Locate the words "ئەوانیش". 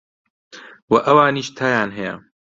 1.05-1.47